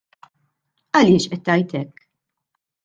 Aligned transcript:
Għaliex 1.01 1.29
qed 1.35 1.47
tgħid 1.51 1.79
hekk? 1.83 2.07